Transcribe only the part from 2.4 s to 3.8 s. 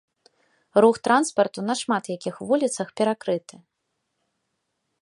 вуліцах перакрыты.